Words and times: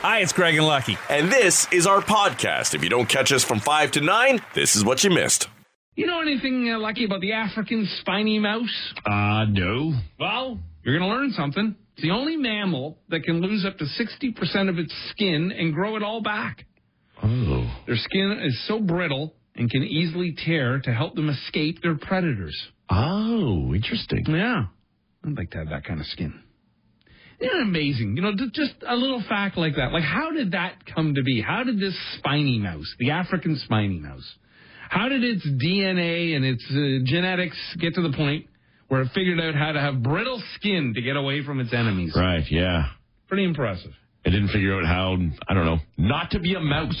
Hi, 0.00 0.20
it's 0.20 0.32
Greg 0.32 0.54
and 0.54 0.64
Lucky. 0.64 0.96
And 1.10 1.30
this 1.30 1.66
is 1.72 1.84
our 1.84 2.00
podcast. 2.00 2.72
If 2.74 2.84
you 2.84 2.88
don't 2.88 3.08
catch 3.08 3.32
us 3.32 3.42
from 3.42 3.58
5 3.58 3.90
to 3.92 4.00
9, 4.00 4.38
this 4.54 4.76
is 4.76 4.84
what 4.84 5.02
you 5.02 5.10
missed. 5.10 5.48
You 5.96 6.06
know 6.06 6.20
anything 6.20 6.70
uh, 6.72 6.78
lucky 6.78 7.04
about 7.04 7.20
the 7.20 7.32
African 7.32 7.84
spiny 8.00 8.38
mouse? 8.38 8.92
Uh, 9.04 9.46
no. 9.50 9.94
Well, 10.20 10.60
you're 10.84 10.96
going 10.96 11.10
to 11.10 11.16
learn 11.16 11.32
something. 11.32 11.74
It's 11.94 12.02
the 12.02 12.12
only 12.12 12.36
mammal 12.36 12.98
that 13.08 13.24
can 13.24 13.40
lose 13.40 13.64
up 13.66 13.76
to 13.78 13.84
60% 13.86 14.68
of 14.68 14.78
its 14.78 14.94
skin 15.10 15.50
and 15.50 15.74
grow 15.74 15.96
it 15.96 16.04
all 16.04 16.20
back. 16.20 16.64
Oh. 17.20 17.68
Their 17.86 17.96
skin 17.96 18.40
is 18.44 18.68
so 18.68 18.78
brittle 18.78 19.34
and 19.56 19.68
can 19.68 19.82
easily 19.82 20.32
tear 20.46 20.78
to 20.78 20.94
help 20.94 21.16
them 21.16 21.28
escape 21.28 21.82
their 21.82 21.96
predators. 21.96 22.56
Oh, 22.88 23.74
interesting. 23.74 24.24
Yeah. 24.28 24.66
I'd 25.26 25.36
like 25.36 25.50
to 25.50 25.58
have 25.58 25.70
that 25.70 25.84
kind 25.84 25.98
of 25.98 26.06
skin. 26.06 26.40
Isn't 27.40 27.60
amazing? 27.60 28.16
You 28.16 28.22
know, 28.22 28.32
just 28.52 28.74
a 28.86 28.96
little 28.96 29.22
fact 29.28 29.56
like 29.56 29.76
that. 29.76 29.92
Like, 29.92 30.02
how 30.02 30.32
did 30.32 30.52
that 30.52 30.84
come 30.92 31.14
to 31.14 31.22
be? 31.22 31.40
How 31.40 31.62
did 31.62 31.78
this 31.78 31.96
spiny 32.18 32.58
mouse, 32.58 32.92
the 32.98 33.12
African 33.12 33.56
spiny 33.64 34.00
mouse, 34.00 34.28
how 34.88 35.08
did 35.08 35.22
its 35.22 35.46
DNA 35.46 36.34
and 36.34 36.44
its 36.44 36.64
uh, 36.70 37.04
genetics 37.04 37.56
get 37.78 37.94
to 37.94 38.02
the 38.02 38.12
point 38.16 38.46
where 38.88 39.02
it 39.02 39.10
figured 39.14 39.38
out 39.38 39.54
how 39.54 39.70
to 39.72 39.80
have 39.80 40.02
brittle 40.02 40.42
skin 40.54 40.94
to 40.96 41.02
get 41.02 41.16
away 41.16 41.44
from 41.44 41.60
its 41.60 41.72
enemies? 41.72 42.12
Right, 42.16 42.44
yeah. 42.50 42.86
Pretty 43.28 43.44
impressive. 43.44 43.92
I 44.26 44.30
didn't 44.30 44.48
figure 44.48 44.76
out 44.76 44.84
how, 44.84 45.16
I 45.48 45.54
don't 45.54 45.64
know, 45.64 45.78
not 45.96 46.32
to 46.32 46.40
be 46.40 46.54
a 46.54 46.60
mouse. 46.60 47.00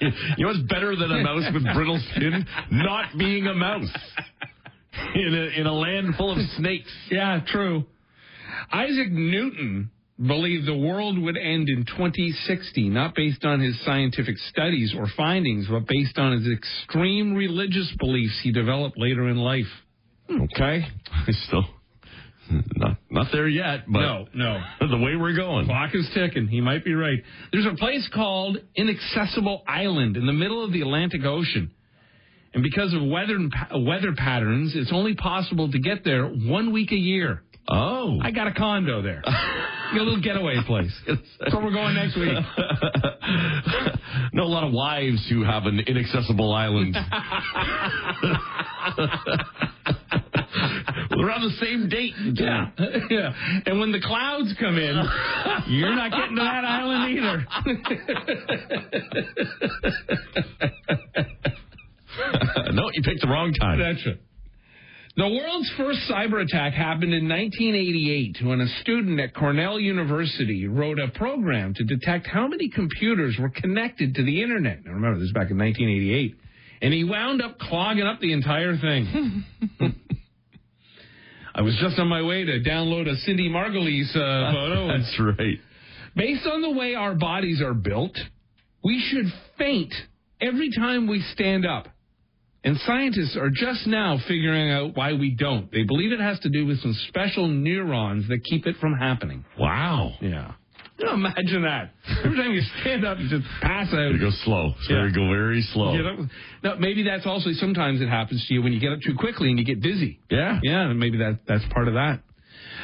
you 0.00 0.10
know 0.38 0.48
what's 0.48 0.62
better 0.62 0.96
than 0.96 1.12
a 1.12 1.22
mouse 1.22 1.44
with 1.52 1.64
brittle 1.74 2.00
skin? 2.12 2.46
Not 2.70 3.18
being 3.18 3.46
a 3.46 3.54
mouse. 3.54 3.90
In 5.14 5.34
a, 5.34 5.60
in 5.60 5.66
a 5.66 5.72
land 5.72 6.14
full 6.16 6.32
of 6.32 6.38
snakes. 6.56 6.90
Yeah, 7.10 7.40
true. 7.46 7.84
Isaac 8.72 9.10
Newton 9.10 9.90
believed 10.26 10.66
the 10.66 10.76
world 10.76 11.18
would 11.18 11.36
end 11.36 11.68
in 11.68 11.84
2060, 11.84 12.88
not 12.88 13.14
based 13.14 13.44
on 13.44 13.60
his 13.60 13.80
scientific 13.84 14.36
studies 14.50 14.94
or 14.96 15.06
findings, 15.16 15.68
but 15.68 15.86
based 15.86 16.18
on 16.18 16.32
his 16.32 16.48
extreme 16.52 17.34
religious 17.34 17.92
beliefs 17.98 18.38
he 18.42 18.50
developed 18.50 18.98
later 18.98 19.28
in 19.28 19.36
life. 19.36 19.66
Okay. 20.30 20.86
I 21.12 21.30
still 21.46 21.64
not, 22.76 22.96
not 23.10 23.26
there 23.32 23.48
yet, 23.48 23.84
but 23.86 24.00
no, 24.00 24.26
no. 24.34 24.60
the 24.80 24.96
way 24.98 25.16
we're 25.16 25.36
going. 25.36 25.66
Clock 25.66 25.90
is 25.94 26.08
ticking. 26.14 26.48
He 26.48 26.60
might 26.60 26.84
be 26.84 26.94
right. 26.94 27.18
There's 27.52 27.66
a 27.66 27.76
place 27.76 28.08
called 28.14 28.58
Inaccessible 28.76 29.62
Island 29.66 30.16
in 30.16 30.26
the 30.26 30.32
middle 30.32 30.64
of 30.64 30.72
the 30.72 30.80
Atlantic 30.80 31.24
Ocean. 31.24 31.70
And 32.54 32.62
because 32.62 32.94
of 32.94 33.02
weather 33.02 33.38
weather 33.74 34.14
patterns, 34.16 34.72
it's 34.74 34.92
only 34.92 35.14
possible 35.14 35.70
to 35.70 35.78
get 35.78 36.04
there 36.04 36.26
one 36.26 36.72
week 36.72 36.92
a 36.92 36.96
year. 36.96 37.42
Oh. 37.70 38.18
I 38.22 38.30
got 38.30 38.46
a 38.46 38.54
condo 38.54 39.02
there. 39.02 39.22
A 39.90 39.94
little 39.94 40.20
getaway 40.20 40.56
place. 40.66 40.92
That's 41.06 41.54
where 41.54 41.64
we're 41.64 41.72
going 41.72 41.94
next 41.94 42.14
week. 42.16 42.28
know 44.34 44.42
a 44.42 44.44
lot 44.44 44.64
of 44.64 44.72
wives 44.72 45.26
who 45.30 45.42
have 45.44 45.64
an 45.64 45.80
inaccessible 45.80 46.52
island. 46.52 46.94
We're 51.16 51.30
on 51.30 51.40
the 51.40 51.56
same 51.58 51.88
date. 51.88 52.12
Yeah. 52.34 52.70
yeah. 53.10 53.62
And 53.64 53.80
when 53.80 53.92
the 53.92 54.00
clouds 54.00 54.54
come 54.60 54.76
in, 54.76 55.02
you're 55.68 55.94
not 55.94 56.10
getting 56.10 56.36
to 56.36 56.42
that 56.42 56.64
island 56.66 57.18
either. 57.18 57.46
no, 62.72 62.90
you 62.92 63.02
picked 63.02 63.20
the 63.22 63.28
wrong 63.28 63.52
time. 63.52 63.78
That's 63.78 64.06
it. 64.06 64.20
The 65.16 65.28
world's 65.28 65.72
first 65.76 65.98
cyber 66.08 66.40
attack 66.40 66.74
happened 66.74 67.12
in 67.12 67.28
1988 67.28 68.38
when 68.46 68.60
a 68.60 68.68
student 68.82 69.18
at 69.18 69.34
Cornell 69.34 69.80
University 69.80 70.68
wrote 70.68 71.00
a 71.00 71.08
program 71.08 71.74
to 71.74 71.82
detect 71.82 72.28
how 72.28 72.46
many 72.46 72.68
computers 72.68 73.36
were 73.40 73.50
connected 73.50 74.14
to 74.14 74.22
the 74.22 74.42
internet. 74.42 74.84
Now 74.84 74.92
remember, 74.92 75.18
this 75.18 75.26
is 75.26 75.32
back 75.32 75.50
in 75.50 75.58
1988. 75.58 76.36
And 76.82 76.94
he 76.94 77.02
wound 77.02 77.42
up 77.42 77.58
clogging 77.58 78.04
up 78.04 78.20
the 78.20 78.32
entire 78.32 78.76
thing. 78.76 79.44
I 81.52 81.62
was 81.62 81.76
just 81.80 81.98
on 81.98 82.06
my 82.06 82.22
way 82.22 82.44
to 82.44 82.60
download 82.60 83.10
a 83.10 83.16
Cindy 83.16 83.50
Margolis 83.50 84.10
uh, 84.14 84.52
photo. 84.52 84.86
That's 84.86 85.18
right. 85.18 85.58
Based 86.14 86.46
on 86.46 86.62
the 86.62 86.70
way 86.70 86.94
our 86.94 87.16
bodies 87.16 87.60
are 87.60 87.74
built, 87.74 88.16
we 88.84 89.04
should 89.10 89.26
faint 89.58 89.92
every 90.40 90.70
time 90.70 91.08
we 91.08 91.22
stand 91.32 91.66
up. 91.66 91.88
And 92.64 92.76
scientists 92.78 93.36
are 93.36 93.50
just 93.50 93.86
now 93.86 94.18
figuring 94.26 94.70
out 94.70 94.96
why 94.96 95.12
we 95.12 95.30
don't. 95.30 95.70
They 95.70 95.84
believe 95.84 96.12
it 96.12 96.20
has 96.20 96.40
to 96.40 96.48
do 96.48 96.66
with 96.66 96.80
some 96.80 96.92
special 97.08 97.46
neurons 97.46 98.26
that 98.28 98.40
keep 98.44 98.66
it 98.66 98.76
from 98.80 98.94
happening. 98.94 99.44
Wow. 99.58 100.12
Yeah. 100.20 100.52
You 100.98 101.10
imagine 101.10 101.62
that. 101.62 101.92
Every 102.24 102.36
time 102.36 102.50
you 102.52 102.60
stand 102.80 103.04
up, 103.06 103.18
you 103.20 103.28
just 103.28 103.46
pass 103.62 103.86
out. 103.94 104.10
You 104.10 104.18
go 104.18 104.30
slow. 104.42 104.74
So 104.82 104.92
Yeah. 104.94 105.04
you 105.06 105.12
go 105.14 105.28
very 105.30 105.62
slow. 105.62 105.96
Get 105.96 106.04
up. 106.06 106.18
Now, 106.64 106.74
maybe 106.80 107.04
that's 107.04 107.24
also 107.24 107.52
sometimes 107.52 108.00
it 108.00 108.08
happens 108.08 108.44
to 108.48 108.54
you 108.54 108.62
when 108.62 108.72
you 108.72 108.80
get 108.80 108.92
up 108.92 108.98
too 109.02 109.14
quickly 109.14 109.50
and 109.50 109.58
you 109.60 109.64
get 109.64 109.80
dizzy. 109.80 110.18
Yeah. 110.28 110.58
Yeah, 110.64 110.92
maybe 110.92 111.18
that 111.18 111.40
that's 111.46 111.64
part 111.72 111.86
of 111.86 111.94
that. 111.94 112.20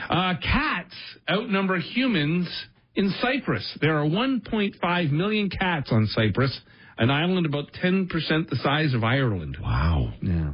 Uh, 0.09 0.35
cats 0.41 0.95
outnumber 1.29 1.79
humans 1.79 2.49
in 2.95 3.11
Cyprus. 3.21 3.79
There 3.81 3.99
are 3.99 4.05
1.5 4.07 5.11
million 5.11 5.51
cats 5.51 5.91
on 5.91 6.07
Cyprus, 6.07 6.57
an 6.99 7.11
island 7.11 7.47
about 7.47 7.73
10% 7.83 8.09
the 8.49 8.57
size 8.63 8.95
of 8.95 9.03
Ireland. 9.05 9.57
Wow. 9.61 10.13
Yeah. 10.23 10.53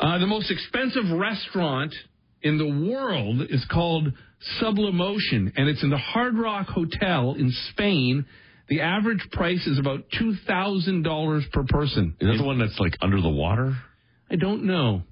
Uh, 0.00 0.18
the 0.18 0.26
most 0.26 0.50
expensive 0.50 1.10
restaurant 1.10 1.94
in 2.42 2.58
the 2.58 2.90
world 2.90 3.42
is 3.50 3.64
called 3.70 4.12
Sublimotion, 4.60 5.52
and 5.56 5.68
it's 5.68 5.82
in 5.82 5.90
the 5.90 5.98
Hard 5.98 6.36
Rock 6.36 6.68
Hotel 6.68 7.34
in 7.34 7.52
Spain. 7.70 8.26
The 8.68 8.80
average 8.80 9.26
price 9.32 9.66
is 9.66 9.78
about 9.78 10.04
two 10.16 10.34
thousand 10.46 11.02
dollars 11.02 11.44
per 11.52 11.64
person. 11.64 12.16
Is 12.20 12.28
that 12.28 12.38
the 12.38 12.44
one 12.44 12.58
that's 12.58 12.78
like 12.78 12.96
under 13.00 13.20
the 13.20 13.28
water? 13.28 13.76
I 14.30 14.36
don't 14.36 14.64
know. 14.64 15.02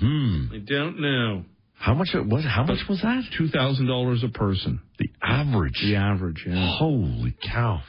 Hmm. 0.00 0.46
I 0.52 0.58
don't 0.58 1.00
know. 1.00 1.44
How 1.84 1.92
much 1.92 2.14
it 2.14 2.24
was? 2.24 2.44
How 2.48 2.64
much 2.64 2.78
was 2.88 3.02
that? 3.02 3.24
Two 3.36 3.48
thousand 3.48 3.88
dollars 3.88 4.24
a 4.24 4.28
person. 4.28 4.80
The 4.98 5.10
average. 5.22 5.78
The 5.84 5.96
average. 5.96 6.42
Yeah. 6.46 6.76
Holy 6.78 7.36
cow! 7.44 7.82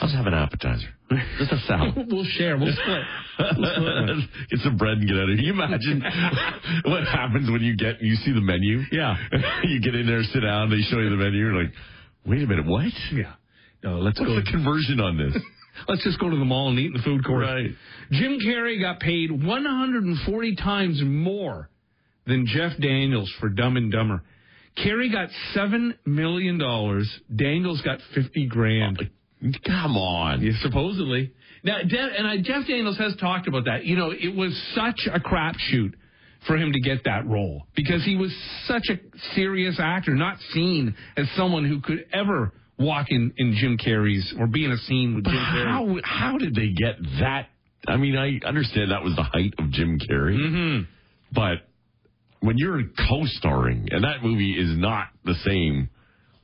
Let's 0.00 0.14
have 0.14 0.26
an 0.26 0.34
appetizer. 0.34 0.86
Just 1.36 1.50
a 1.50 1.58
salad. 1.66 1.94
we'll 2.12 2.24
share. 2.24 2.56
We'll 2.56 2.70
split. 2.70 3.02
We'll 3.58 3.72
split 3.74 4.30
get 4.50 4.60
some 4.60 4.76
bread 4.76 4.98
and 4.98 5.08
get 5.08 5.16
out 5.16 5.28
of 5.30 5.36
here. 5.36 5.46
You 5.46 5.52
imagine 5.52 6.00
what 6.84 7.02
happens 7.08 7.50
when 7.50 7.62
you 7.62 7.76
get 7.76 8.00
you 8.00 8.14
see 8.16 8.32
the 8.32 8.40
menu? 8.40 8.82
Yeah. 8.92 9.16
you 9.64 9.80
get 9.80 9.96
in 9.96 10.06
there, 10.06 10.22
sit 10.22 10.40
down, 10.40 10.70
they 10.70 10.82
show 10.82 11.00
you 11.00 11.10
the 11.10 11.16
menu, 11.16 11.38
you're 11.40 11.60
like, 11.60 11.72
wait 12.24 12.42
a 12.42 12.46
minute, 12.46 12.66
what? 12.66 12.92
Yeah. 13.12 13.32
No, 13.82 13.98
let's 13.98 14.20
What's 14.20 14.30
go. 14.30 14.36
the 14.36 14.46
conversion 14.48 15.00
on 15.00 15.16
this? 15.18 15.42
Let's 15.88 16.04
just 16.04 16.20
go 16.20 16.28
to 16.30 16.36
the 16.36 16.44
mall 16.44 16.68
and 16.68 16.78
eat 16.78 16.86
in 16.86 16.92
the 16.92 17.02
food 17.02 17.24
court. 17.24 17.42
Right. 17.42 17.70
Jim 18.12 18.38
Carrey 18.46 18.80
got 18.80 19.00
paid 19.00 19.30
140 19.32 20.56
times 20.56 21.00
more 21.02 21.69
than 22.30 22.46
Jeff 22.46 22.72
Daniels 22.80 23.30
for 23.40 23.48
Dumb 23.50 23.76
and 23.76 23.92
Dumber. 23.92 24.22
Carrey 24.78 25.12
got 25.12 25.28
seven 25.52 25.94
million 26.06 26.56
dollars. 26.58 27.10
Daniels 27.34 27.82
got 27.82 27.98
fifty 28.14 28.46
grand. 28.46 28.98
Come 29.66 29.96
on. 29.96 30.40
Yeah, 30.42 30.52
supposedly. 30.62 31.32
Now, 31.64 31.78
De- 31.86 31.98
and 32.18 32.26
I, 32.26 32.36
Jeff 32.38 32.66
Daniels 32.66 32.96
has 32.98 33.14
talked 33.16 33.48
about 33.48 33.64
that. 33.66 33.84
You 33.84 33.96
know, 33.96 34.10
it 34.12 34.34
was 34.34 34.52
such 34.74 35.08
a 35.12 35.18
crapshoot 35.20 35.92
for 36.46 36.56
him 36.56 36.72
to 36.72 36.80
get 36.80 37.04
that 37.04 37.26
role 37.26 37.66
because 37.76 38.02
he 38.04 38.16
was 38.16 38.34
such 38.66 38.88
a 38.90 38.98
serious 39.34 39.78
actor, 39.78 40.14
not 40.14 40.36
seen 40.52 40.94
as 41.16 41.26
someone 41.36 41.64
who 41.66 41.80
could 41.80 42.06
ever 42.14 42.52
walk 42.78 43.06
in, 43.10 43.32
in 43.36 43.54
Jim 43.60 43.76
Carrey's 43.76 44.32
or 44.38 44.46
be 44.46 44.64
in 44.64 44.70
a 44.72 44.78
scene 44.78 45.14
with 45.16 45.24
But 45.24 45.32
Jim 45.32 45.40
Carrey. 45.42 45.66
how 45.66 45.96
how 46.02 46.38
did 46.38 46.54
they 46.54 46.68
get 46.68 46.96
that? 47.20 47.48
I 47.86 47.96
mean, 47.96 48.16
I 48.16 48.38
understand 48.46 48.90
that 48.90 49.02
was 49.02 49.14
the 49.16 49.22
height 49.22 49.52
of 49.58 49.70
Jim 49.70 49.98
Carrey, 49.98 50.36
Mm-hmm. 50.36 50.84
but 51.32 51.66
when 52.40 52.56
you're 52.58 52.82
co-starring, 53.08 53.88
and 53.90 54.04
that 54.04 54.22
movie 54.22 54.52
is 54.52 54.76
not 54.78 55.08
the 55.24 55.34
same 55.44 55.88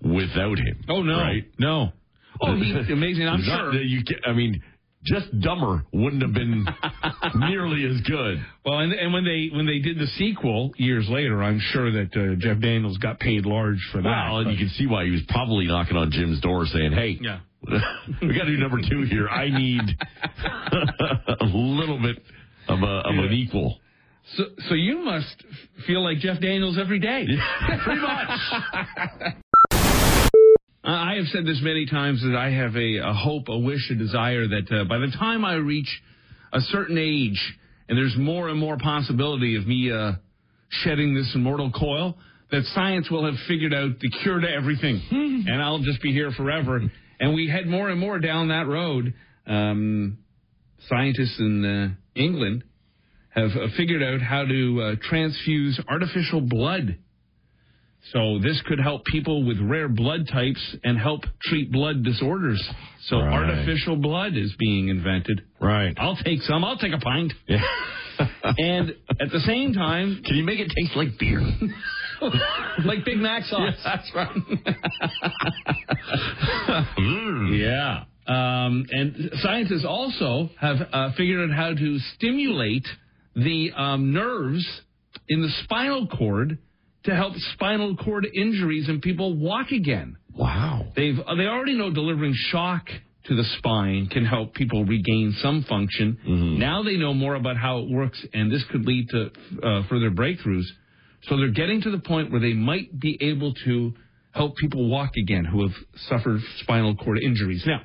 without 0.02 0.58
him. 0.58 0.84
Oh 0.88 1.02
no, 1.02 1.19
right? 1.19 1.44
no. 1.58 1.93
Oh, 2.40 2.54
he's 2.56 2.75
amazing. 2.90 3.26
I'm 3.28 3.43
sure. 3.43 3.72
that 3.72 3.84
you 3.84 4.04
get, 4.04 4.19
I 4.26 4.32
mean, 4.32 4.62
just 5.04 5.26
dumber 5.40 5.84
wouldn't 5.93 6.20
have 6.22 6.34
been 6.34 6.66
nearly 7.37 7.84
as 7.87 8.00
good. 8.02 8.44
Well, 8.64 8.81
and, 8.81 8.93
and 8.93 9.12
when 9.12 9.25
they 9.25 9.48
when 9.54 9.64
they 9.66 9.78
did 9.78 9.98
the 9.98 10.06
sequel 10.19 10.72
years 10.76 11.06
later, 11.08 11.43
I'm 11.43 11.60
sure 11.72 11.90
that 11.93 12.14
uh, 12.14 12.34
Jeff 12.38 12.60
Daniels 12.60 12.98
got 12.98 13.19
paid 13.20 13.46
large 13.46 13.78
for 13.93 14.02
that. 14.02 14.28
Well, 14.28 14.38
and 14.38 14.46
but- 14.46 14.50
you 14.52 14.58
can 14.58 14.69
see 14.70 14.87
why 14.87 15.04
he 15.04 15.10
was 15.12 15.22
probably 15.28 15.66
knocking 15.66 15.96
on 15.96 16.10
Jim's 16.10 16.40
door 16.40 16.66
saying, 16.66 16.93
"Hey, 16.93 17.19
yeah. 17.20 17.40
we 18.22 18.37
got 18.37 18.44
to 18.44 18.54
do 18.54 18.58
number 18.58 18.78
two 18.88 19.02
here. 19.08 19.28
I 19.28 19.48
need 19.48 19.82
a 21.40 21.44
little 21.46 22.00
bit 22.00 22.22
of, 22.69 22.81
a, 22.82 22.87
of 23.08 23.14
an 23.25 23.32
equal." 23.32 23.78
So, 24.34 24.44
so 24.69 24.75
you 24.75 25.05
must 25.05 25.44
feel 25.87 26.02
like 26.02 26.19
Jeff 26.19 26.40
Daniels 26.40 26.78
every 26.81 26.99
day. 26.99 27.26
Pretty 27.84 28.00
much. 28.00 28.28
I 30.84 31.12
I 31.12 31.14
have 31.17 31.26
said 31.26 31.46
this 31.46 31.61
many 31.62 31.87
times 31.87 32.23
that 32.23 32.37
I 32.37 32.50
have 32.50 32.76
a, 32.76 32.99
a 32.99 33.12
hope, 33.12 33.49
a 33.49 33.58
wish, 33.58 33.90
a 33.90 33.94
desire 33.94 34.46
that 34.46 34.70
uh, 34.70 34.84
by 34.84 34.99
the 34.99 35.12
time 35.19 35.44
I 35.44 35.55
reach 35.55 35.88
a 36.52 36.61
certain 36.61 36.99
age 36.99 37.40
and 37.88 37.96
there's 37.96 38.17
more 38.19 38.49
and 38.49 38.58
more 38.58 38.76
possibility 38.76 39.56
of 39.56 39.67
me 39.67 39.90
uh, 39.90 40.12
shedding 40.69 41.14
this 41.14 41.31
immortal 41.34 41.70
coil, 41.70 42.17
that 42.50 42.62
science 42.75 43.11
will 43.11 43.25
have 43.25 43.34
figured 43.49 43.75
out 43.75 43.99
the 44.00 44.11
cure 44.22 44.40
to 44.40 44.49
everything, 44.49 45.00
and 45.49 45.62
I'll 45.62 45.81
just 45.81 46.02
be 46.02 46.12
here 46.12 46.31
forever. 46.32 46.81
And 47.19 47.34
we 47.34 47.49
head 47.49 47.67
more 47.67 47.88
and 47.88 47.99
more 47.99 48.19
down 48.19 48.49
that 48.49 48.67
road. 48.67 49.14
Um, 49.46 50.19
scientists 50.88 51.37
in 51.38 51.64
uh, 51.64 52.20
England 52.20 52.64
have 53.36 53.50
uh, 53.50 53.66
figured 53.76 54.02
out 54.02 54.20
how 54.20 54.44
to 54.44 54.82
uh, 54.82 54.94
transfuse 55.10 55.78
artificial 55.88 56.40
blood. 56.40 56.96
So 58.12 58.38
this 58.38 58.62
could 58.66 58.78
help 58.78 59.04
people 59.04 59.44
with 59.44 59.58
rare 59.60 59.88
blood 59.88 60.28
types 60.32 60.76
and 60.84 60.96
help 60.98 61.22
treat 61.42 61.72
blood 61.72 62.04
disorders. 62.04 62.62
So 63.08 63.18
Right. 63.18 63.32
artificial 63.34 63.96
blood 63.96 64.36
is 64.36 64.54
being 64.58 64.88
invented. 64.88 65.42
Right. 65.60 65.92
I'll 65.98 66.16
take 66.16 66.40
some. 66.42 66.64
I'll 66.64 66.78
take 66.78 66.92
a 66.92 66.98
pint. 66.98 67.32
Yeah. 67.46 67.62
And 68.58 68.94
at 69.20 69.30
the 69.30 69.40
same 69.40 69.74
time, 69.74 70.22
Can 70.24 70.36
you 70.36 70.44
make 70.44 70.58
it 70.58 70.72
taste 70.74 70.96
like 70.96 71.18
beer? 71.18 71.40
like 72.86 73.04
Big 73.04 73.18
Mac 73.18 73.42
sauce. 73.44 73.74
that's 73.84 74.10
right. 74.14 74.30
Yeah. 77.52 78.04
Um, 78.26 78.86
and 78.90 79.30
scientists 79.42 79.84
also 79.86 80.50
have 80.60 80.76
uh, 80.92 81.10
figured 81.16 81.48
out 81.50 81.56
how 81.56 81.74
to 81.74 81.98
stimulate 82.16 82.86
the 83.36 83.70
um, 83.76 84.12
nerves 84.12 84.66
in 85.28 85.42
the 85.42 85.50
spinal 85.64 86.06
cord 86.08 86.58
to 87.04 87.14
help 87.14 87.34
spinal 87.54 87.96
cord 87.96 88.26
injuries 88.34 88.88
and 88.88 89.00
people 89.00 89.36
walk 89.36 89.70
again. 89.70 90.16
Wow. 90.34 90.86
They've 90.96 91.18
uh, 91.18 91.34
they 91.36 91.44
already 91.44 91.76
know 91.76 91.92
delivering 91.92 92.34
shock 92.50 92.86
to 93.26 93.34
the 93.34 93.44
spine 93.58 94.08
can 94.08 94.24
help 94.24 94.54
people 94.54 94.84
regain 94.84 95.34
some 95.40 95.64
function. 95.68 96.18
Now 96.58 96.82
they 96.82 96.96
know 96.96 97.12
more 97.12 97.34
about 97.34 97.56
how 97.56 97.78
it 97.78 97.90
works, 97.90 98.24
and 98.32 98.50
this 98.52 98.64
could 98.70 98.84
lead 98.84 99.08
to 99.10 99.30
uh, 99.62 99.82
further 99.88 100.10
breakthroughs. 100.10 100.64
So 101.28 101.36
they're 101.36 101.50
getting 101.50 101.80
to 101.82 101.90
the 101.90 101.98
point 101.98 102.30
where 102.30 102.40
they 102.40 102.52
might 102.52 102.98
be 102.98 103.18
able 103.20 103.52
to 103.64 103.94
help 104.32 104.56
people 104.56 104.88
walk 104.88 105.16
again 105.16 105.44
who 105.44 105.62
have 105.62 105.76
suffered 106.08 106.40
spinal 106.60 106.94
cord 106.94 107.18
injuries. 107.18 107.64
Now, 107.66 107.80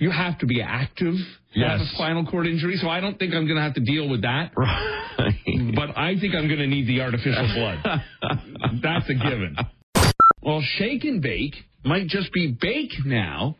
you 0.00 0.10
have 0.10 0.38
to 0.38 0.46
be 0.46 0.60
active 0.62 1.14
to 1.54 1.60
have 1.60 1.80
a 1.80 1.84
Yes. 1.84 1.92
spinal 1.94 2.24
cord 2.26 2.46
injury, 2.46 2.76
so 2.76 2.88
I 2.88 3.00
don't 3.00 3.18
think 3.18 3.34
I'm 3.34 3.44
going 3.46 3.56
to 3.56 3.62
have 3.62 3.74
to 3.74 3.80
deal 3.80 4.08
with 4.08 4.22
that. 4.22 4.52
Right. 4.56 5.74
But 5.74 5.96
I 5.98 6.18
think 6.18 6.34
I'm 6.34 6.48
going 6.48 6.60
to 6.60 6.66
need 6.66 6.86
the 6.86 7.02
artificial 7.02 7.46
blood. 7.54 7.78
That's 8.82 9.08
a 9.10 9.14
given. 9.14 9.56
Well, 10.42 10.62
shake 10.78 11.04
and 11.04 11.20
bake 11.22 11.54
might 11.84 12.06
just 12.08 12.32
be 12.32 12.56
bake 12.60 12.92
now. 13.04 13.56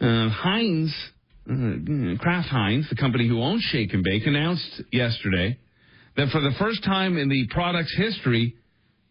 Uh, 0.00 0.28
Heinz, 0.28 0.92
uh, 1.48 2.18
Kraft 2.20 2.48
Heinz, 2.48 2.88
the 2.90 2.96
company 2.96 3.26
who 3.28 3.40
owns 3.40 3.62
Shake 3.70 3.94
and 3.94 4.02
Bake, 4.04 4.26
announced 4.26 4.82
yesterday 4.92 5.58
that 6.16 6.28
for 6.30 6.40
the 6.40 6.50
first 6.58 6.82
time 6.84 7.16
in 7.16 7.28
the 7.28 7.46
product's 7.50 7.94
history, 7.96 8.56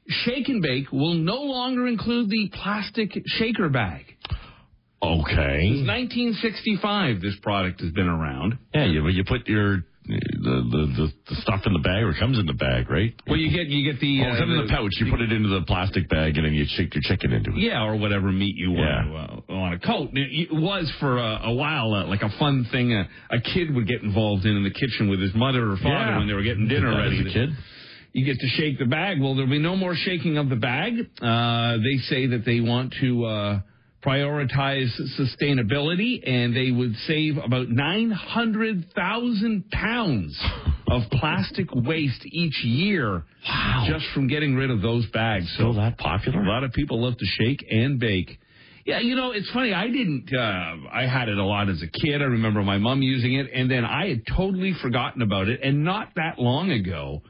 Shake 0.09 0.49
and 0.49 0.61
Bake 0.61 0.91
will 0.91 1.13
no 1.13 1.41
longer 1.43 1.87
include 1.87 2.29
the 2.29 2.49
plastic 2.61 3.11
shaker 3.25 3.69
bag. 3.69 4.05
Okay. 5.03 5.61
Since 5.77 5.87
1965, 5.87 7.21
this 7.21 7.35
product 7.41 7.81
has 7.81 7.91
been 7.91 8.07
around. 8.07 8.57
Yeah, 8.73 8.85
you, 8.85 9.07
you 9.09 9.23
put 9.25 9.47
your 9.47 9.83
the, 10.03 10.17
the 10.17 10.81
the 10.97 11.11
the 11.29 11.35
stuff 11.41 11.61
in 11.65 11.73
the 11.73 11.79
bag, 11.79 12.03
or 12.03 12.09
it 12.09 12.19
comes 12.19 12.37
in 12.39 12.45
the 12.47 12.53
bag, 12.53 12.89
right? 12.89 13.13
Well, 13.27 13.37
you 13.37 13.49
get 13.55 13.67
you 13.67 13.91
get 13.91 13.99
the 14.01 14.21
Oh, 14.25 14.37
comes 14.37 14.51
in 14.51 14.65
the 14.65 14.71
pouch. 14.73 14.91
You 14.99 15.11
put 15.11 15.21
it 15.21 15.31
into 15.31 15.49
the 15.49 15.61
plastic 15.65 16.09
bag, 16.09 16.37
and 16.37 16.45
then 16.45 16.53
you 16.53 16.65
shake 16.67 16.93
your 16.95 17.03
chicken 17.03 17.31
into 17.33 17.51
it. 17.51 17.57
Yeah, 17.57 17.83
or 17.83 17.95
whatever 17.95 18.31
meat 18.31 18.55
you 18.57 18.73
Yeah. 18.73 19.09
want 19.09 19.47
to 19.47 19.53
uh, 19.53 19.57
want 19.57 19.81
to 19.81 19.87
coat. 19.87 20.09
It 20.13 20.49
it 20.49 20.53
was 20.53 20.91
for 20.99 21.17
a, 21.17 21.41
a 21.45 21.53
while 21.53 21.93
uh, 21.93 22.07
like 22.07 22.23
a 22.23 22.29
fun 22.39 22.65
thing 22.71 22.93
a, 22.93 23.07
a 23.31 23.41
kid 23.41 23.73
would 23.73 23.87
get 23.87 24.01
involved 24.01 24.45
in 24.45 24.55
in 24.57 24.63
the 24.63 24.71
kitchen 24.73 25.09
with 25.09 25.19
his 25.21 25.33
mother 25.35 25.71
or 25.71 25.77
father 25.77 25.89
Yeah. 25.89 26.17
when 26.17 26.27
they 26.27 26.33
were 26.33 26.43
getting 26.43 26.67
dinner 26.67 26.89
ready. 26.97 27.19
as 27.21 27.25
a 27.27 27.33
kid. 27.33 27.49
You 28.13 28.25
get 28.25 28.39
to 28.39 28.47
shake 28.47 28.77
the 28.77 28.85
bag. 28.87 29.21
Well, 29.21 29.35
there'll 29.35 29.49
be 29.49 29.57
no 29.59 29.75
more 29.77 29.95
shaking 29.95 30.37
of 30.37 30.49
the 30.49 30.57
bag. 30.57 30.93
Uh, 31.21 31.77
they 31.77 31.97
say 32.09 32.27
that 32.27 32.43
they 32.45 32.59
want 32.59 32.93
to 32.99 33.23
uh, 33.23 33.59
prioritize 34.05 34.89
sustainability, 35.19 36.21
and 36.27 36.55
they 36.55 36.71
would 36.71 36.95
save 37.07 37.37
about 37.37 37.69
nine 37.69 38.11
hundred 38.11 38.91
thousand 38.95 39.69
pounds 39.71 40.37
of 40.87 41.03
plastic 41.11 41.67
waste 41.73 42.25
each 42.25 42.63
year 42.63 43.23
Wow. 43.47 43.85
just 43.87 44.05
from 44.13 44.27
getting 44.27 44.55
rid 44.55 44.69
of 44.69 44.81
those 44.81 45.05
bags. 45.07 45.45
So 45.57 45.71
Still 45.71 45.73
that 45.75 45.97
popular? 45.97 46.41
a 46.41 46.47
lot 46.47 46.63
of 46.63 46.73
people 46.73 47.01
love 47.01 47.17
to 47.17 47.25
shake 47.25 47.65
and 47.71 47.99
bake. 47.99 48.39
Yeah, 48.85 48.99
you 48.99 49.15
know, 49.15 49.31
it's 49.31 49.49
funny. 49.51 49.73
I 49.73 49.87
didn't. 49.87 50.29
Uh, 50.33 50.75
I 50.91 51.05
had 51.05 51.29
it 51.29 51.37
a 51.37 51.43
lot 51.45 51.69
as 51.69 51.81
a 51.83 51.87
kid. 51.87 52.21
I 52.21 52.25
remember 52.25 52.63
my 52.63 52.79
mom 52.79 53.01
using 53.03 53.35
it, 53.35 53.47
and 53.53 53.69
then 53.69 53.85
I 53.85 54.07
had 54.07 54.23
totally 54.25 54.73
forgotten 54.81 55.21
about 55.21 55.47
it. 55.49 55.59
And 55.63 55.83
not 55.83 56.09
that 56.15 56.39
long 56.39 56.71
ago, 56.71 57.21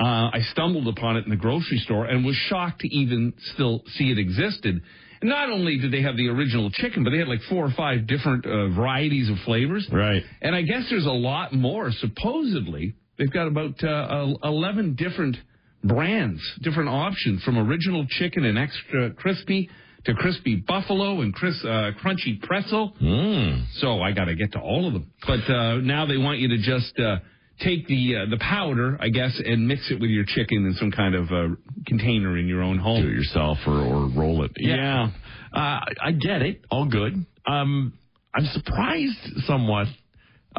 uh, 0.00 0.02
I 0.32 0.40
stumbled 0.50 0.88
upon 0.88 1.16
it 1.16 1.24
in 1.24 1.30
the 1.30 1.36
grocery 1.36 1.78
store 1.78 2.06
and 2.06 2.24
was 2.24 2.34
shocked 2.48 2.80
to 2.80 2.88
even 2.88 3.34
still 3.54 3.82
see 3.94 4.10
it 4.10 4.18
existed. 4.18 4.82
Not 5.26 5.50
only 5.50 5.78
did 5.78 5.92
they 5.92 6.02
have 6.02 6.16
the 6.16 6.28
original 6.28 6.70
chicken, 6.70 7.02
but 7.02 7.10
they 7.10 7.18
had 7.18 7.26
like 7.26 7.42
four 7.50 7.64
or 7.64 7.72
five 7.76 8.06
different 8.06 8.46
uh, 8.46 8.68
varieties 8.68 9.28
of 9.28 9.36
flavors. 9.44 9.86
Right. 9.90 10.22
And 10.40 10.54
I 10.54 10.62
guess 10.62 10.84
there's 10.88 11.06
a 11.06 11.10
lot 11.10 11.52
more. 11.52 11.90
Supposedly, 11.90 12.94
they've 13.18 13.32
got 13.32 13.48
about 13.48 13.82
uh, 13.82 14.34
11 14.44 14.94
different 14.94 15.36
brands, 15.82 16.40
different 16.62 16.88
options 16.88 17.42
from 17.42 17.58
original 17.58 18.06
chicken 18.08 18.44
and 18.44 18.56
extra 18.56 19.10
crispy 19.14 19.68
to 20.04 20.14
crispy 20.14 20.56
buffalo 20.56 21.20
and 21.20 21.34
cris- 21.34 21.64
uh, 21.64 21.90
crunchy 22.02 22.40
pretzel. 22.42 22.94
Mm. 23.02 23.66
So 23.80 24.00
I 24.00 24.12
got 24.12 24.26
to 24.26 24.36
get 24.36 24.52
to 24.52 24.60
all 24.60 24.86
of 24.86 24.92
them. 24.92 25.10
But 25.26 25.50
uh, 25.52 25.78
now 25.78 26.06
they 26.06 26.16
want 26.16 26.38
you 26.38 26.48
to 26.48 26.58
just 26.58 26.96
uh, 27.00 27.16
take 27.60 27.86
the 27.86 28.16
uh, 28.16 28.30
the 28.30 28.38
powder, 28.38 28.96
I 29.00 29.08
guess, 29.08 29.40
and 29.44 29.66
mix 29.66 29.90
it 29.90 30.00
with 30.00 30.10
your 30.10 30.24
chicken 30.26 30.66
in 30.66 30.74
some 30.74 30.90
kind 30.90 31.14
of 31.14 31.30
uh, 31.30 31.54
container 31.86 32.36
in 32.36 32.46
your 32.46 32.62
own 32.62 32.78
home. 32.78 33.02
Do 33.02 33.08
it 33.08 33.12
yourself 33.12 33.58
or, 33.66 33.78
or 33.78 34.08
roll 34.08 34.44
it. 34.44 34.52
Yeah. 34.56 35.10
Uh, 35.52 35.80
I 36.02 36.12
get 36.12 36.42
it. 36.42 36.62
All 36.70 36.86
good. 36.86 37.24
Um, 37.46 37.92
I'm 38.34 38.46
surprised 38.46 39.44
somewhat, 39.46 39.86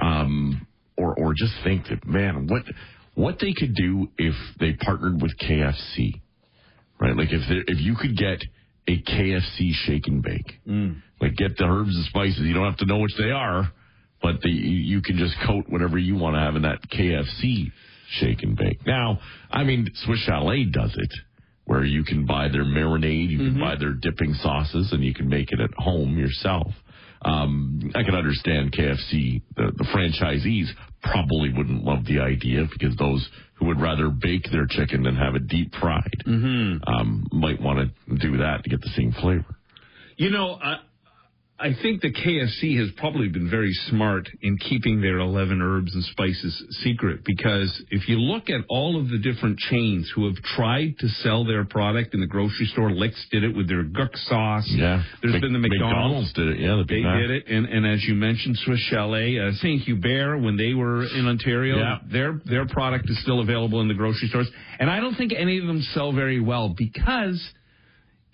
um, 0.02 0.66
or 0.98 1.14
or 1.18 1.34
just 1.36 1.54
think 1.64 1.88
that 1.90 2.06
man, 2.08 2.48
what 2.48 2.64
what 3.14 3.38
they 3.40 3.54
could 3.54 3.76
do 3.76 4.10
if 4.18 4.36
they 4.60 4.74
partnered 4.74 5.22
with 5.22 5.32
KFC, 5.40 6.22
right? 7.00 7.16
Like 7.16 7.32
if 7.32 7.42
there, 7.50 7.64
if 7.68 7.80
you 7.80 7.96
could 7.96 8.18
get 8.18 8.42
a 8.88 9.02
KFC 9.02 9.72
shake 9.86 10.08
and 10.08 10.24
bake, 10.24 10.60
like 11.22 11.36
get 11.36 11.58
the 11.58 11.66
herbs 11.66 11.96
and 11.96 12.06
spices. 12.06 12.40
You 12.40 12.54
don't 12.54 12.66
have 12.66 12.78
to 12.78 12.86
know 12.86 13.00
which 13.00 13.16
they 13.18 13.32
are, 13.32 13.72
but 14.22 14.42
the, 14.42 14.50
you 14.50 15.02
can 15.02 15.18
just 15.18 15.36
coat 15.46 15.66
whatever 15.70 15.98
you 15.98 16.16
want 16.16 16.36
to 16.36 16.40
have 16.40 16.56
in 16.56 16.64
that 16.64 16.80
KFC 16.90 17.72
shake 18.20 18.44
and 18.44 18.56
bake. 18.56 18.86
Now, 18.86 19.20
I 19.52 19.64
mean, 19.64 19.88
Swiss 19.94 20.20
Chalet 20.20 20.66
does 20.66 20.96
it, 20.98 21.14
where 21.66 21.84
you 21.84 22.04
can 22.04 22.26
buy 22.26 22.48
their 22.48 22.64
marinade, 22.64 23.30
you 23.30 23.38
can 23.38 23.60
buy 23.60 23.76
their 23.78 23.94
dipping 23.94 24.34
sauces, 24.36 24.92
and 24.92 25.04
you 25.04 25.14
can 25.14 25.28
make 25.28 25.52
it 25.52 25.60
at 25.60 25.70
home 25.78 26.18
yourself. 26.18 26.68
Um, 27.24 27.92
I 27.96 28.04
can 28.04 28.16
understand 28.16 28.72
KFC, 28.74 29.42
the, 29.56 29.72
the 29.76 29.86
franchisees 29.94 30.68
probably 31.02 31.52
wouldn't 31.52 31.84
love 31.84 32.06
the 32.06 32.20
idea 32.20 32.66
because 32.72 32.96
those 32.96 33.28
who 33.56 33.66
would 33.66 33.82
rather 33.82 34.10
bake 34.10 34.48
their 34.52 34.68
chicken 34.68 35.04
than 35.04 35.16
have 35.16 35.36
it 35.36 35.48
deep 35.48 35.74
fried 35.80 36.24
um, 36.88 37.28
might 37.32 37.62
want 37.62 37.92
to 38.08 38.16
do 38.18 38.38
that 38.38 38.64
to 38.64 38.70
get 38.70 38.82
the 38.82 38.90
same 38.96 39.12
flavor. 39.14 39.58
You 40.16 40.30
know, 40.30 40.58
I, 40.62 40.78
I 41.60 41.74
think 41.82 42.02
the 42.02 42.12
KFC 42.14 42.78
has 42.78 42.90
probably 42.98 43.30
been 43.30 43.50
very 43.50 43.74
smart 43.90 44.30
in 44.44 44.58
keeping 44.60 45.02
their 45.02 45.18
11 45.18 45.60
herbs 45.60 45.96
and 45.96 46.04
spices 46.04 46.64
secret 46.84 47.22
because 47.26 47.84
if 47.90 48.08
you 48.08 48.20
look 48.20 48.52
at 48.52 48.62
all 48.70 49.00
of 49.02 49.10
the 49.10 49.18
different 49.18 49.58
chains 49.58 50.12
who 50.14 50.26
have 50.28 50.36
tried 50.44 51.00
to 51.00 51.08
sell 51.08 51.46
their 51.46 51.66
product 51.66 52.14
in 52.14 52.20
the 52.20 52.28
grocery 52.28 52.68
store, 52.68 52.92
Licks 52.92 53.26
did 53.32 53.44
it 53.44 53.56
with 53.56 53.68
their 53.68 53.84
Gook 53.84 54.16
sauce. 54.28 54.68
Yeah, 54.70 55.02
There's 55.24 55.34
Mc- 55.34 55.42
been 55.42 55.54
the 55.54 55.60
McDonald's. 55.60 56.32
did 56.34 56.48
it. 56.50 56.60
Yeah, 56.60 56.76
the 56.76 56.86
They 56.88 57.02
did 57.02 57.32
it, 57.32 57.48
and, 57.48 57.66
and 57.66 57.88
as 57.88 58.04
you 58.04 58.14
mentioned, 58.14 58.56
Swiss 58.60 58.80
Chalet, 58.92 59.40
uh, 59.40 59.52
Saint 59.54 59.82
Hubert, 59.82 60.38
when 60.38 60.58
they 60.58 60.76
were 60.76 61.06
in 61.06 61.28
Ontario, 61.28 61.78
Yeah. 61.80 61.98
their 62.08 62.40
their 62.46 62.68
product 62.68 63.10
is 63.10 63.20
still 63.24 63.40
available 63.40 63.82
in 63.82 63.88
the 63.88 63.96
grocery 63.96 64.28
stores, 64.28 64.48
and 64.80 64.92
I 64.92 65.00
don't 65.00 65.16
think 65.16 65.34
any 65.36 65.58
of 65.58 65.66
them 65.66 65.82
sell 65.82 66.12
very 66.14 66.40
well 66.40 66.70
because 66.78 67.42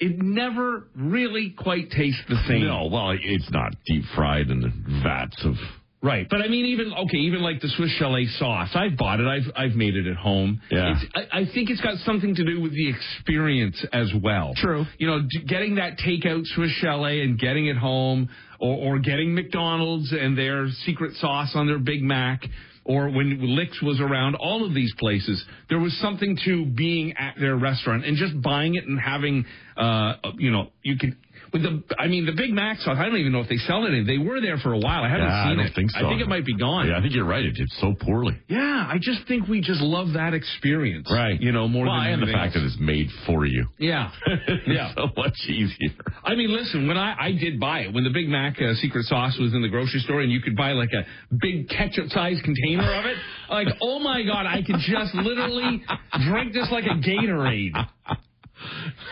it 0.03 0.21
never 0.21 0.87
really 0.95 1.55
quite 1.57 1.89
tastes 1.91 2.21
the 2.27 2.41
same. 2.47 2.65
No, 2.67 2.87
well, 2.91 3.11
it's 3.11 3.49
not 3.51 3.73
deep 3.85 4.03
fried 4.15 4.49
in 4.49 4.61
the 4.61 4.71
vats 5.01 5.43
of. 5.45 5.55
Right, 6.01 6.27
but 6.29 6.41
I 6.41 6.49
mean, 6.49 6.65
even 6.65 6.91
okay, 6.91 7.17
even 7.17 7.41
like 7.41 7.61
the 7.61 7.69
Swiss 7.69 7.91
Chalet 7.91 8.25
sauce, 8.37 8.71
I've 8.75 8.97
bought 8.97 9.21
it. 9.21 9.25
I've 9.25 9.49
I've 9.55 9.75
made 9.75 9.95
it 9.95 10.05
at 10.05 10.17
home. 10.17 10.61
Yeah. 10.69 10.91
It's, 10.91 11.05
I, 11.15 11.39
I 11.39 11.45
think 11.53 11.69
it's 11.69 11.79
got 11.79 11.95
something 11.99 12.35
to 12.35 12.43
do 12.43 12.59
with 12.59 12.73
the 12.73 12.89
experience 12.89 13.85
as 13.93 14.11
well. 14.21 14.51
True. 14.57 14.83
You 14.97 15.07
know, 15.07 15.21
getting 15.47 15.75
that 15.75 15.97
takeout 15.99 16.45
Swiss 16.47 16.71
Chalet 16.81 17.21
and 17.21 17.39
getting 17.39 17.67
it 17.67 17.77
home, 17.77 18.29
or 18.59 18.95
or 18.95 18.99
getting 18.99 19.33
McDonald's 19.33 20.11
and 20.11 20.37
their 20.37 20.67
secret 20.85 21.15
sauce 21.15 21.51
on 21.55 21.67
their 21.67 21.79
Big 21.79 22.03
Mac. 22.03 22.43
Or 22.85 23.09
when 23.09 23.37
Licks 23.55 23.81
was 23.81 23.99
around, 24.01 24.35
all 24.35 24.65
of 24.65 24.73
these 24.73 24.93
places, 24.99 25.43
there 25.69 25.79
was 25.79 25.97
something 26.01 26.37
to 26.45 26.65
being 26.65 27.13
at 27.17 27.35
their 27.39 27.55
restaurant 27.55 28.05
and 28.05 28.17
just 28.17 28.41
buying 28.41 28.75
it 28.75 28.85
and 28.85 28.99
having, 28.99 29.45
uh, 29.77 30.13
you 30.37 30.51
know, 30.51 30.69
you 30.81 30.97
could. 30.97 31.15
With 31.53 31.61
the, 31.61 31.83
I 31.99 32.07
mean, 32.07 32.25
the 32.25 32.31
Big 32.31 32.51
Mac 32.51 32.79
sauce. 32.79 32.97
I 32.99 33.05
don't 33.05 33.17
even 33.17 33.31
know 33.31 33.41
if 33.41 33.47
they 33.47 33.57
sell 33.57 33.85
it. 33.85 33.91
They 34.07 34.17
were 34.17 34.41
there 34.41 34.57
for 34.57 34.73
a 34.73 34.79
while. 34.79 35.03
I 35.03 35.09
haven't 35.09 35.27
Yeah, 35.27 35.43
I 35.43 35.47
seen 35.49 35.57
don't 35.57 35.65
it. 35.67 35.75
think 35.75 35.91
so. 35.91 35.99
I 36.05 36.09
think 36.09 36.21
it 36.21 36.27
might 36.27 36.45
be 36.45 36.57
gone. 36.57 36.87
Yeah, 36.87 36.97
I 36.97 37.01
think 37.01 37.13
you're 37.13 37.25
right. 37.29 37.45
It 37.45 37.51
did 37.53 37.69
so 37.79 37.93
poorly. 37.93 38.39
Yeah, 38.47 38.87
I 38.89 38.97
just 38.99 39.27
think 39.27 39.47
we 39.47 39.61
just 39.61 39.79
love 39.79 40.13
that 40.13 40.33
experience. 40.33 41.07
Right. 41.11 41.39
You 41.39 41.51
know, 41.51 41.67
more 41.67 41.85
well, 41.85 41.99
than 42.01 42.13
and 42.13 42.21
the 42.23 42.31
fact 42.33 42.55
else. 42.55 42.63
that 42.63 42.65
it's 42.65 42.79
made 42.79 43.07
for 43.27 43.45
you. 43.45 43.67
Yeah. 43.77 44.09
Yeah. 44.65 44.93
so 44.95 45.07
much 45.15 45.37
easier. 45.47 45.91
I 46.23 46.33
mean, 46.35 46.49
listen, 46.51 46.87
when 46.87 46.97
I, 46.97 47.15
I 47.19 47.31
did 47.33 47.59
buy 47.59 47.81
it, 47.81 47.93
when 47.93 48.03
the 48.03 48.09
Big 48.09 48.27
Mac 48.29 48.59
uh, 48.59 48.73
secret 48.75 49.05
sauce 49.05 49.37
was 49.39 49.53
in 49.53 49.61
the 49.61 49.69
grocery 49.69 49.99
store 49.99 50.21
and 50.21 50.31
you 50.31 50.41
could 50.41 50.55
buy 50.55 50.71
like 50.71 50.89
a 50.93 51.05
big 51.39 51.69
ketchup 51.69 52.09
sized 52.09 52.43
container 52.43 52.91
of 52.93 53.05
it, 53.05 53.17
like, 53.49 53.67
oh 53.81 53.99
my 53.99 54.23
God, 54.23 54.45
I 54.47 54.61
could 54.65 54.77
just 54.79 55.13
literally 55.13 55.83
drink 56.27 56.53
this 56.53 56.67
like 56.71 56.85
a 56.85 56.95
Gatorade. 56.97 57.73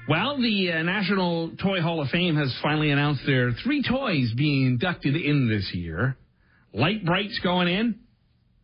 Well, 0.09 0.41
the 0.41 0.71
uh, 0.71 0.81
National 0.81 1.51
Toy 1.61 1.81
Hall 1.81 2.01
of 2.01 2.07
Fame 2.07 2.35
has 2.35 2.51
finally 2.63 2.89
announced 2.89 3.21
their 3.27 3.51
three 3.63 3.83
toys 3.83 4.33
being 4.35 4.65
inducted 4.65 5.15
in 5.15 5.47
this 5.47 5.69
year. 5.71 6.17
Lite-Brite's 6.73 7.39
going 7.43 7.67
in, 7.67 7.99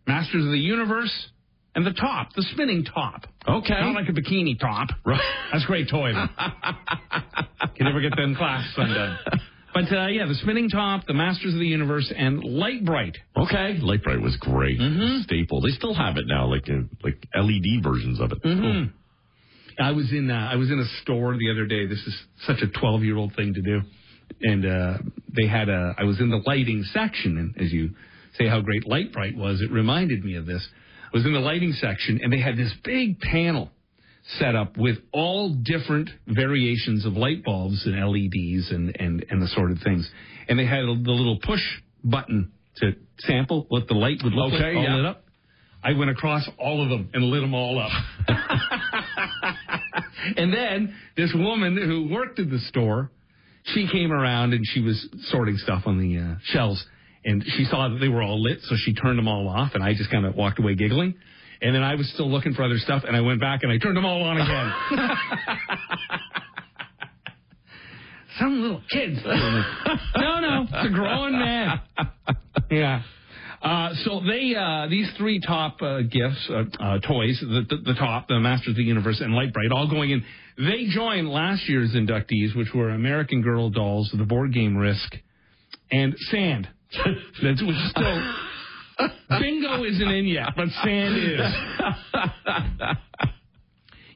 Masters 0.08 0.44
of 0.44 0.50
the 0.50 0.58
Universe, 0.58 1.13
and 1.75 1.86
the 1.86 1.94
top, 1.94 2.29
the 2.36 2.41
spinning 2.51 2.84
top. 2.84 3.25
Okay. 3.48 3.75
Not 3.79 3.94
like 3.94 4.10
a 4.10 4.12
bikini 4.12 4.60
top. 4.60 4.88
Right. 5.05 5.22
That's 5.51 5.65
a 5.65 5.67
great 5.67 5.88
toy. 5.88 6.13
Can 7.75 7.86
never 7.86 8.01
get 8.01 8.15
them 8.15 8.34
clasps 8.36 8.74
undone. 8.77 9.17
But 9.75 9.91
uh, 9.91 10.08
yeah, 10.08 10.25
the 10.25 10.36
spinning 10.36 10.70
top, 10.70 11.05
the 11.05 11.13
Masters 11.13 11.53
of 11.53 11.60
the 11.60 11.67
Universe, 11.67 12.12
and 12.15 12.41
Lite-Brite. 12.41 13.17
Okay, 13.36 13.77
Lite-Brite 13.82 14.22
was 14.22 14.38
great. 14.38 14.79
Mm-hmm. 14.79 15.24
Staple. 15.24 15.60
They 15.60 15.72
still 15.72 15.94
have 15.94 16.15
it 16.15 16.24
now, 16.27 16.48
like 16.48 16.63
uh, 16.70 16.88
like 17.03 17.22
LED 17.36 17.84
versions 17.84 18.22
of 18.22 18.32
it. 18.32 18.38
Cool. 18.41 18.88
I 19.77 19.91
was 19.91 20.10
in 20.13 20.32
uh, 20.32 20.50
I 20.50 20.55
was 20.55 20.72
in 20.72 20.79
a 20.79 21.01
store 21.01 21.38
the 21.38 21.51
other 21.51 21.65
day. 21.65 21.88
This 21.88 22.00
is 22.08 22.15
such 22.48 22.62
a 22.62 22.67
12 22.79 23.03
year 23.03 23.17
old 23.17 23.36
thing 23.36 23.53
to 23.53 23.62
do, 23.62 23.82
and 24.44 24.65
uh, 24.65 24.98
they 25.36 25.46
had 25.46 25.67
a. 25.67 25.94
I 25.98 26.05
was 26.05 26.22
in 26.22 26.29
the 26.29 26.41
lighting 26.48 26.82
section, 26.94 27.38
and 27.38 27.62
as 27.62 27.74
you 27.74 27.89
say 28.38 28.48
how 28.48 28.62
great 28.62 28.88
Light 28.88 29.12
Bright 29.12 29.36
was, 29.36 29.62
it 29.62 29.72
reminded 29.72 30.24
me 30.24 30.38
of 30.38 30.46
this. 30.46 30.65
I 31.13 31.17
was 31.17 31.25
in 31.25 31.34
the 31.34 31.39
lighting 31.39 31.74
section, 31.74 32.22
and 32.24 32.32
they 32.32 32.39
had 32.39 32.55
this 32.55 32.74
big 32.86 33.20
panel 33.20 33.72
set 34.39 34.55
up 34.55 34.75
with 34.77 34.98
all 35.12 35.53
different 35.53 36.10
variations 36.27 37.05
of 37.05 37.13
light 37.13 37.44
bulbs 37.44 37.86
and 37.86 37.96
LEDs 37.96 38.72
and 38.72 38.96
and 39.00 39.25
and 39.29 39.41
the 39.41 39.48
sort 39.50 39.72
of 39.72 39.79
things, 39.79 40.10
and 40.48 40.58
they 40.58 40.65
had 40.65 40.82
the 40.86 41.12
little 41.12 41.39
push 41.44 41.62
button 42.03 42.51
to 42.77 42.91
sample 43.20 43.65
what 43.70 43.88
the 43.88 43.94
light 43.94 44.17
would 44.24 44.34
look 44.34 44.53
Okay, 44.53 44.63
like 44.63 44.77
all 44.77 44.84
yeah. 44.84 44.96
lit 44.96 45.05
up. 45.05 45.24
I 45.84 45.94
went 45.94 46.10
across 46.10 46.50
all 46.58 46.82
of 46.82 46.89
them 46.89 47.10
and 47.13 47.25
lit 47.25 47.41
them 47.41 47.53
all 47.53 47.77
up. 47.79 47.91
and 50.38 50.51
then 50.51 50.96
this 51.15 51.32
woman 51.36 51.77
who 51.77 52.13
worked 52.13 52.39
at 52.39 52.50
the 52.50 52.58
store, 52.70 53.12
she 53.65 53.88
came 53.91 54.12
around 54.12 54.53
and 54.53 54.65
she 54.65 54.82
was 54.82 55.08
sorting 55.29 55.58
stuff 55.58 55.84
on 55.86 56.00
the 56.00 56.17
uh, 56.20 56.36
shelves. 56.46 56.84
And 57.24 57.44
she 57.58 57.65
saw 57.65 57.89
that 57.89 57.98
they 58.00 58.08
were 58.08 58.22
all 58.22 58.41
lit, 58.41 58.60
so 58.63 58.75
she 58.77 58.94
turned 58.94 59.17
them 59.17 59.27
all 59.27 59.48
off. 59.48 59.72
And 59.74 59.84
I 59.84 59.94
just 59.94 60.12
kind 60.12 60.25
of 60.25 60.36
walked 60.36 60.60
away 60.60 60.75
giggling. 60.75 61.15
And 61.62 61.74
then 61.75 61.83
I 61.83 61.95
was 61.95 62.09
still 62.13 62.29
looking 62.29 62.53
for 62.53 62.63
other 62.63 62.77
stuff, 62.77 63.03
and 63.07 63.15
I 63.15 63.21
went 63.21 63.39
back 63.39 63.63
and 63.63 63.71
I 63.71 63.77
turned 63.77 63.97
them 63.97 64.05
all 64.05 64.24
on 64.24 64.38
again. 64.38 64.74
Some 68.39 68.62
little 68.62 68.81
kids. 68.91 69.19
no, 69.25 70.39
no, 70.39 70.65
it's 70.69 70.89
a 70.89 70.93
grown 70.93 71.39
man. 71.39 71.79
Yeah. 72.69 73.01
Uh, 73.62 73.89
so 74.03 74.21
they 74.27 74.53
uh, 74.55 74.88
these 74.89 75.09
three 75.17 75.39
top 75.39 75.81
uh, 75.81 76.01
gifts, 76.01 76.50
uh, 76.50 76.65
uh, 76.79 77.00
toys, 77.00 77.39
the, 77.41 77.65
the, 77.67 77.93
the 77.93 77.93
top, 77.97 78.27
the 78.27 78.39
Masters 78.39 78.69
of 78.69 78.75
the 78.75 78.83
Universe, 78.83 79.21
and 79.21 79.33
Lite-Brite, 79.33 79.71
all 79.71 79.89
going 79.89 80.12
in. 80.12 80.24
They 80.57 80.85
join 80.89 81.27
last 81.27 81.67
year's 81.67 81.95
inductees, 81.95 82.55
which 82.55 82.67
were 82.75 82.89
American 82.89 83.41
Girl 83.41 83.69
dolls, 83.69 84.13
the 84.15 84.24
board 84.24 84.53
game 84.53 84.77
Risk, 84.77 85.15
and 85.91 86.15
Sand. 86.29 86.67
That's 87.43 87.62
which 87.62 87.75
is 87.75 87.89
still 87.89 88.33
bingo 89.39 89.83
isn't 89.83 90.07
in 90.07 90.25
yet, 90.25 90.49
but 90.55 90.67
Sand 90.83 91.15
is. 91.17 91.39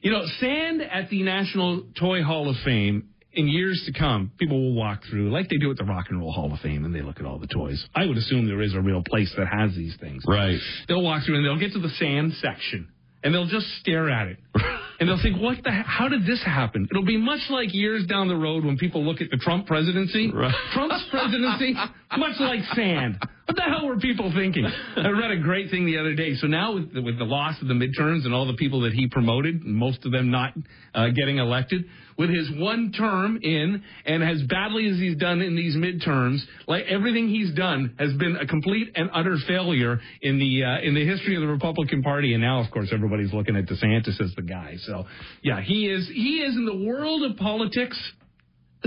You 0.02 0.10
know, 0.10 0.22
Sand 0.38 0.80
at 0.80 1.10
the 1.10 1.22
National 1.22 1.84
Toy 1.98 2.22
Hall 2.22 2.48
of 2.48 2.56
Fame. 2.64 3.08
In 3.32 3.46
years 3.46 3.80
to 3.86 3.96
come, 3.96 4.32
people 4.38 4.60
will 4.60 4.74
walk 4.74 5.02
through 5.08 5.30
like 5.30 5.48
they 5.48 5.58
do 5.58 5.70
at 5.70 5.76
the 5.76 5.84
Rock 5.84 6.06
and 6.08 6.18
Roll 6.18 6.32
Hall 6.32 6.52
of 6.52 6.58
Fame, 6.60 6.84
and 6.84 6.92
they 6.92 7.00
look 7.00 7.20
at 7.20 7.26
all 7.26 7.38
the 7.38 7.46
toys. 7.46 7.84
I 7.94 8.06
would 8.06 8.16
assume 8.16 8.48
there 8.48 8.60
is 8.60 8.74
a 8.74 8.80
real 8.80 9.04
place 9.06 9.32
that 9.36 9.46
has 9.46 9.72
these 9.76 9.96
things. 10.00 10.24
Right. 10.26 10.58
They'll 10.88 11.02
walk 11.02 11.24
through 11.24 11.36
and 11.36 11.44
they'll 11.44 11.58
get 11.58 11.72
to 11.74 11.78
the 11.78 11.90
sand 11.90 12.32
section 12.40 12.88
and 13.22 13.34
they'll 13.34 13.46
just 13.46 13.66
stare 13.80 14.10
at 14.10 14.28
it. 14.28 14.38
and 15.00 15.08
they'll 15.08 15.22
think, 15.22 15.40
what 15.40 15.62
the, 15.62 15.70
how 15.70 16.08
did 16.08 16.26
this 16.26 16.42
happen? 16.44 16.88
It'll 16.90 17.04
be 17.04 17.18
much 17.18 17.40
like 17.50 17.72
years 17.72 18.06
down 18.06 18.28
the 18.28 18.36
road 18.36 18.64
when 18.64 18.78
people 18.78 19.04
look 19.04 19.20
at 19.20 19.30
the 19.30 19.36
Trump 19.36 19.66
presidency. 19.66 20.32
Right. 20.32 20.54
Trump's 20.72 21.04
presidency, 21.10 21.74
much 22.18 22.40
like 22.40 22.60
sand. 22.74 23.18
What 23.46 23.56
the 23.56 23.62
hell 23.62 23.88
were 23.88 23.98
people 23.98 24.32
thinking? 24.32 24.64
I 24.96 25.08
read 25.08 25.32
a 25.32 25.38
great 25.38 25.70
thing 25.70 25.84
the 25.84 25.98
other 25.98 26.14
day. 26.14 26.36
So 26.36 26.46
now 26.46 26.74
with 26.74 26.94
the, 26.94 27.02
with 27.02 27.18
the 27.18 27.24
loss 27.24 27.60
of 27.60 27.66
the 27.66 27.74
midterms 27.74 28.24
and 28.24 28.32
all 28.32 28.46
the 28.46 28.54
people 28.54 28.82
that 28.82 28.92
he 28.92 29.08
promoted, 29.08 29.64
most 29.64 30.04
of 30.06 30.12
them 30.12 30.30
not 30.30 30.52
uh, 30.94 31.08
getting 31.08 31.38
elected, 31.38 31.84
with 32.16 32.30
his 32.30 32.48
one 32.56 32.92
term 32.92 33.40
in 33.42 33.82
and 34.04 34.22
as 34.22 34.42
badly 34.42 34.88
as 34.88 34.98
he's 34.98 35.16
done 35.16 35.40
in 35.40 35.56
these 35.56 35.74
midterms, 35.74 36.38
like 36.68 36.84
everything 36.84 37.28
he's 37.28 37.52
done 37.54 37.94
has 37.98 38.12
been 38.18 38.36
a 38.36 38.46
complete 38.46 38.92
and 38.94 39.10
utter 39.12 39.36
failure 39.48 39.98
in 40.22 40.38
the 40.38 40.62
uh, 40.62 40.86
in 40.86 40.94
the 40.94 41.04
history 41.04 41.34
of 41.34 41.40
the 41.40 41.48
Republican 41.48 42.02
Party. 42.02 42.34
And 42.34 42.42
now, 42.42 42.62
of 42.62 42.70
course, 42.70 42.90
everybody's 42.92 43.32
looking 43.32 43.56
at 43.56 43.66
DeSantis 43.66 44.20
as 44.20 44.34
the 44.36 44.42
guy. 44.42 44.74
So 44.82 45.06
yeah, 45.42 45.60
he 45.60 45.88
is 45.88 46.08
he 46.08 46.42
is 46.42 46.54
in 46.54 46.66
the 46.66 46.86
world 46.86 47.28
of 47.28 47.36
politics, 47.36 47.98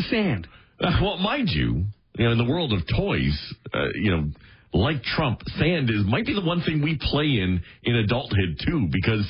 sand. 0.10 0.48
Well, 0.80 1.18
mind 1.18 1.50
you, 1.50 1.86
you 2.18 2.26
know, 2.26 2.32
in 2.32 2.38
the 2.38 2.46
world 2.46 2.74
of 2.74 2.82
toys, 2.96 3.54
uh, 3.74 3.88
you 3.96 4.12
know, 4.12 4.30
like 4.74 5.04
Trump, 5.04 5.42
sand 5.60 5.90
is 5.90 6.04
might 6.06 6.26
be 6.26 6.34
the 6.34 6.46
one 6.46 6.62
thing 6.62 6.82
we 6.82 6.98
play 7.00 7.26
in 7.26 7.62
in 7.84 7.96
adulthood 7.96 8.60
too, 8.66 8.88
because 8.92 9.26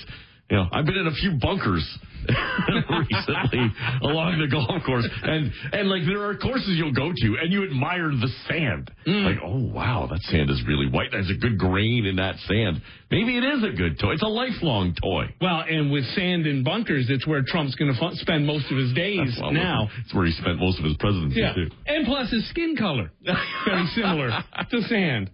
you 0.50 0.58
know 0.58 0.68
I've 0.72 0.86
been 0.86 0.98
in 0.98 1.08
a 1.08 1.14
few 1.16 1.32
bunkers 1.42 1.84
recently 2.28 3.68
along 4.02 4.40
the 4.40 4.48
golf 4.48 4.82
course, 4.86 5.08
and 5.24 5.52
and 5.74 5.90
like 5.90 6.04
there 6.06 6.24
are 6.24 6.36
courses 6.38 6.76
you'll 6.78 6.94
go 6.94 7.12
to, 7.14 7.38
and 7.42 7.52
you 7.52 7.64
admire 7.64 8.10
the 8.10 8.30
sand, 8.48 8.90
mm. 9.08 9.26
like 9.26 9.38
oh 9.44 9.60
wow, 9.74 10.08
that 10.10 10.22
sand 10.24 10.50
is 10.50 10.62
really 10.68 10.88
white. 10.90 11.10
There's 11.12 11.30
a 11.30 11.38
good 11.38 11.58
grain 11.58 12.06
in 12.06 12.16
that 12.18 12.36
sand. 12.48 12.82
Maybe 13.12 13.38
it 13.38 13.44
is 13.44 13.64
a 13.64 13.76
good 13.76 14.00
toy. 14.00 14.14
It's 14.14 14.24
a 14.24 14.28
lifelong 14.28 14.96
toy. 15.02 15.26
Well, 15.42 15.64
and 15.70 15.92
with 15.92 16.06
sand 16.16 16.48
in 16.48 16.64
bunkers, 16.64 17.08
it's 17.10 17.28
where 17.28 17.44
Trump's 17.46 17.76
going 17.76 17.94
to 17.94 18.00
fu- 18.00 18.16
spend 18.16 18.48
most 18.48 18.72
of 18.72 18.78
his 18.78 18.94
days 18.94 19.38
Well, 19.42 19.52
now. 19.52 19.90
it's 20.04 20.14
where 20.14 20.26
he 20.26 20.32
spent 20.32 20.58
most 20.60 20.80
of 20.80 20.86
his 20.86 20.96
presidency 20.98 21.40
Yeah. 21.40 21.54
too. 21.54 21.68
And 21.86 22.06
plus 22.08 22.32
his 22.32 22.48
skin 22.50 22.76
color. 22.76 23.12
Very 23.24 23.86
similar 23.94 24.32
to 24.72 24.82
sand. 24.84 25.30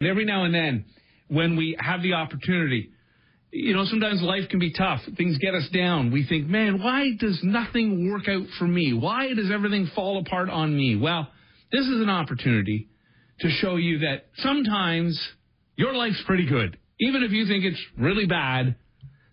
And 0.00 0.08
every 0.08 0.24
now 0.24 0.44
and 0.44 0.54
then, 0.54 0.84
when 1.28 1.56
we 1.56 1.76
have 1.78 2.00
the 2.02 2.14
opportunity, 2.14 2.90
you 3.52 3.74
know, 3.74 3.84
sometimes 3.84 4.22
life 4.22 4.48
can 4.48 4.60
be 4.60 4.72
tough. 4.72 5.00
Things 5.16 5.38
get 5.38 5.54
us 5.54 5.68
down. 5.72 6.12
We 6.12 6.24
think, 6.26 6.46
man, 6.46 6.80
why 6.82 7.10
does 7.18 7.40
nothing 7.42 8.10
work 8.10 8.28
out 8.28 8.46
for 8.58 8.66
me? 8.66 8.92
Why 8.92 9.34
does 9.34 9.50
everything 9.50 9.90
fall 9.94 10.20
apart 10.20 10.48
on 10.48 10.76
me? 10.76 10.96
Well, 10.96 11.28
this 11.72 11.86
is 11.86 12.00
an 12.00 12.10
opportunity 12.10 12.88
to 13.40 13.50
show 13.50 13.76
you 13.76 14.00
that 14.00 14.26
sometimes 14.36 15.20
your 15.76 15.94
life's 15.94 16.22
pretty 16.26 16.46
good. 16.46 16.78
Even 17.00 17.22
if 17.22 17.32
you 17.32 17.46
think 17.46 17.64
it's 17.64 17.80
really 17.98 18.26
bad, 18.26 18.76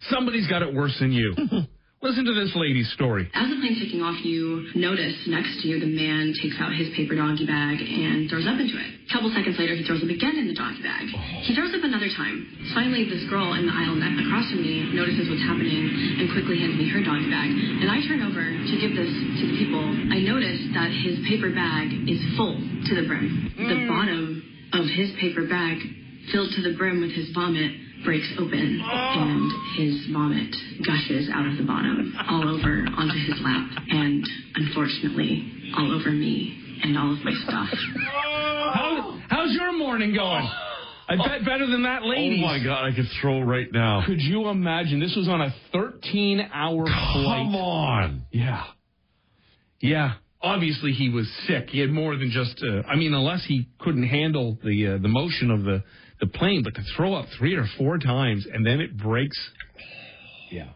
somebody's 0.10 0.48
got 0.48 0.62
it 0.62 0.74
worse 0.74 0.96
than 1.00 1.12
you. 1.12 1.36
Listen 1.98 2.30
to 2.30 2.36
this 2.38 2.54
lady's 2.54 2.86
story. 2.94 3.26
As 3.34 3.50
the 3.50 3.58
plane's 3.58 3.82
taking 3.82 4.06
off, 4.06 4.22
you 4.22 4.70
notice 4.78 5.18
next 5.26 5.66
to 5.66 5.68
you 5.68 5.82
the 5.82 5.90
man 5.90 6.30
takes 6.38 6.54
out 6.62 6.70
his 6.70 6.94
paper 6.94 7.18
doggy 7.18 7.50
bag 7.50 7.82
and 7.82 8.30
throws 8.30 8.46
up 8.46 8.62
into 8.62 8.78
it. 8.78 9.10
A 9.10 9.10
couple 9.10 9.34
seconds 9.34 9.58
later, 9.58 9.74
he 9.74 9.82
throws 9.82 10.06
up 10.06 10.12
again 10.14 10.38
in 10.38 10.46
the 10.46 10.54
doggy 10.54 10.78
bag. 10.86 11.10
Oh. 11.10 11.18
He 11.42 11.58
throws 11.58 11.74
up 11.74 11.82
another 11.82 12.06
time. 12.14 12.46
Finally, 12.78 13.10
this 13.10 13.26
girl 13.34 13.50
in 13.58 13.66
the 13.66 13.74
aisle 13.74 13.98
across 13.98 14.46
from 14.54 14.62
me 14.62 14.94
notices 14.94 15.26
what's 15.26 15.42
happening 15.42 15.90
and 16.22 16.30
quickly 16.38 16.62
hands 16.62 16.78
me 16.78 16.86
her 16.86 17.02
doggy 17.02 17.34
bag. 17.34 17.50
And 17.82 17.90
I 17.90 17.98
turn 18.06 18.22
over 18.22 18.46
to 18.46 18.74
give 18.78 18.94
this 18.94 19.10
to 19.10 19.44
the 19.50 19.56
people. 19.58 19.82
I 20.14 20.22
notice 20.22 20.62
that 20.78 20.94
his 20.94 21.18
paper 21.26 21.50
bag 21.50 21.90
is 22.06 22.22
full 22.38 22.62
to 22.62 22.92
the 22.94 23.10
brim. 23.10 23.58
The 23.58 23.74
mm. 23.74 23.90
bottom 23.90 24.46
of 24.78 24.86
his 24.86 25.18
paper 25.18 25.50
bag, 25.50 25.82
filled 26.30 26.54
to 26.54 26.62
the 26.62 26.78
brim 26.78 27.02
with 27.02 27.18
his 27.18 27.34
vomit, 27.34 27.87
breaks 28.04 28.32
open 28.38 28.82
and 28.84 29.52
his 29.78 30.08
vomit 30.14 30.54
gushes 30.86 31.30
out 31.34 31.46
of 31.48 31.58
the 31.58 31.64
bottom 31.64 32.14
all 32.30 32.44
over 32.44 32.86
onto 32.96 33.18
his 33.26 33.40
lap 33.42 33.70
and 33.90 34.24
unfortunately 34.56 35.72
all 35.78 36.00
over 36.00 36.12
me 36.12 36.80
and 36.84 36.98
all 36.98 37.12
of 37.14 37.24
my 37.24 37.34
stuff. 37.46 37.70
How, 38.74 39.20
how's 39.30 39.54
your 39.54 39.78
morning 39.78 40.14
going? 40.14 40.50
I 41.10 41.16
bet 41.16 41.46
better 41.46 41.66
than 41.68 41.84
that 41.84 42.04
lady. 42.04 42.42
Oh 42.44 42.48
my 42.48 42.62
god, 42.62 42.86
I 42.86 42.94
could 42.94 43.08
throw 43.22 43.40
right 43.40 43.68
now. 43.72 44.04
Could 44.06 44.22
you 44.22 44.50
imagine? 44.50 45.00
This 45.00 45.16
was 45.16 45.30
on 45.30 45.42
a 45.42 45.56
13 45.72 46.42
hour 46.54 46.86
flight. 46.86 47.46
Come 47.46 47.56
on. 47.56 48.24
Yeah. 48.32 48.64
Yeah. 49.80 50.14
obviously 50.42 50.92
he 50.92 51.10
was 51.10 51.28
sick. 51.48 51.70
He 51.70 51.80
had 51.80 51.92
more 51.92 52.16
than 52.18 52.30
just. 52.32 52.62
Uh, 52.62 52.82
I 52.88 52.96
mean, 52.96 53.14
unless 53.14 53.46
he 53.46 53.70
couldn't 53.80 54.08
handle 54.08 54.58
the 54.64 54.96
uh, 54.96 55.02
the 55.02 55.08
motion 55.08 55.50
of 55.50 55.64
the 55.64 55.84
the 56.20 56.28
plane, 56.28 56.64
but 56.64 56.74
to 56.76 56.82
throw 56.96 57.14
up 57.14 57.26
three 57.38 57.56
or 57.56 57.66
four 57.78 57.98
times 57.98 58.46
and 58.52 58.66
then 58.66 58.80
it 58.82 58.98
breaks. 58.98 59.38
Yeah. 60.52 60.70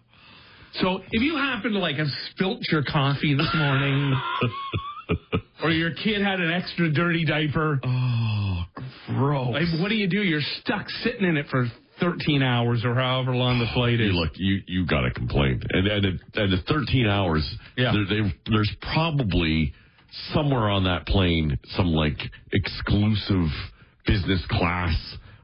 So 0.75 0.99
if 1.11 1.21
you 1.21 1.35
happen 1.37 1.73
to 1.73 1.79
like 1.79 1.97
have 1.97 2.07
spilt 2.31 2.59
your 2.71 2.83
coffee 2.83 3.33
this 3.33 3.49
morning, 3.55 4.13
or 5.63 5.71
your 5.71 5.91
kid 5.91 6.21
had 6.21 6.39
an 6.39 6.51
extra 6.51 6.91
dirty 6.91 7.25
diaper, 7.25 7.79
Oh, 7.83 8.63
gross. 9.07 9.49
like, 9.53 9.81
what 9.81 9.89
do 9.89 9.95
you 9.95 10.07
do? 10.07 10.21
You're 10.21 10.41
stuck 10.61 10.89
sitting 11.03 11.25
in 11.25 11.37
it 11.37 11.47
for 11.49 11.65
13 11.99 12.41
hours 12.41 12.83
or 12.85 12.95
however 12.95 13.35
long 13.35 13.59
the 13.59 13.67
flight 13.73 13.99
You 13.99 14.09
is. 14.09 14.15
look, 14.15 14.31
you 14.35 14.59
you 14.67 14.85
got 14.87 15.01
to 15.01 15.11
complain, 15.11 15.61
and 15.71 15.87
and 15.87 16.05
at, 16.05 16.13
and 16.41 16.53
at 16.53 16.65
13 16.65 17.05
hours, 17.07 17.47
Yeah. 17.77 17.91
there, 17.93 18.05
they, 18.23 18.33
there's 18.49 18.71
probably 18.93 19.73
somewhere 20.33 20.69
on 20.69 20.85
that 20.85 21.05
plane 21.05 21.57
some 21.75 21.87
like 21.87 22.17
exclusive 22.53 23.47
business 24.07 24.43
class 24.49 24.93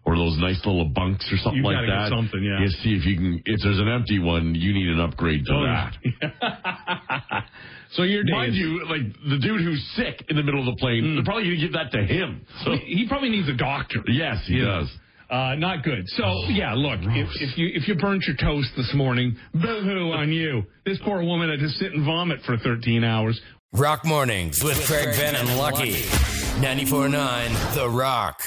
or 0.07 0.15
those 0.15 0.37
nice 0.39 0.55
little 0.65 0.85
bunks 0.85 1.27
or 1.31 1.37
something 1.37 1.57
You 1.59 1.63
like 1.67 1.75
gotta 1.75 1.87
get 1.87 1.99
that. 1.99 2.09
something, 2.09 2.41
yeah. 2.41 2.61
You 2.61 2.69
see 2.81 2.95
if 2.95 3.05
you 3.05 3.15
can. 3.17 3.41
If 3.45 3.59
there's 3.61 3.77
an 3.79 3.89
empty 3.89 4.19
one, 4.19 4.55
you 4.55 4.71
need 4.73 4.87
an 4.87 4.99
upgrade 5.01 5.43
to 5.45 5.53
Oh, 5.53 5.63
that. 5.67 7.43
so 7.91 8.03
your 8.03 8.23
day 8.23 8.31
Mind 8.31 8.51
is- 8.53 8.57
you, 8.57 8.85
like 8.87 9.01
the 9.29 9.37
dude 9.37 9.61
who's 9.61 9.83
sick 9.95 10.23
in 10.29 10.35
the 10.37 10.43
middle 10.43 10.61
of 10.61 10.65
the 10.65 10.79
plane, 10.79 11.15
they're 11.15 11.23
probably 11.25 11.43
going 11.43 11.55
to 11.59 11.61
give 11.61 11.73
that 11.73 11.91
to 11.91 12.03
him. 12.05 12.45
So 12.63 12.71
he 12.77 13.05
probably 13.07 13.29
needs 13.29 13.49
a 13.49 13.53
doctor. 13.53 13.99
yes, 14.07 14.37
he 14.47 14.57
Yeah. 14.59 14.65
does. 14.81 14.89
Uh, 15.29 15.55
not 15.57 15.83
good. 15.83 16.07
So 16.15 16.23
yeah, 16.47 16.73
look, 16.73 16.99
if, 17.03 17.27
if 17.41 17.57
you 17.57 17.67
if 17.73 17.85
you 17.89 17.95
burnt 17.95 18.23
your 18.25 18.37
toast 18.37 18.69
this 18.77 18.93
morning, 18.93 19.35
boo 19.53 19.81
hoo 19.83 20.13
on 20.13 20.31
you. 20.31 20.63
This 20.85 20.99
poor 21.03 21.21
woman 21.21 21.49
had 21.49 21.59
to 21.59 21.67
sit 21.67 21.91
and 21.91 22.05
vomit 22.05 22.39
for 22.45 22.55
13 22.55 23.03
hours. 23.03 23.37
Rock 23.73 24.05
Mornings 24.05 24.63
with 24.63 24.77
Craig 24.87 25.09
Ben 25.17 25.35
and 25.35 25.57
Lucky. 25.57 25.91
94.9 26.63 27.75
The 27.75 27.89
Rock. 27.89 28.41